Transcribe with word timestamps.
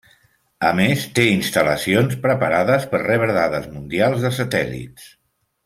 A 0.69 0.69
més 0.77 1.03
té 1.19 1.25
instal·lacions 1.33 2.17
preparades 2.25 2.89
per 2.95 3.03
rebre 3.05 3.37
dades 3.39 3.69
mundials 3.77 4.27
de 4.27 4.33
satèl·lits. 4.43 5.09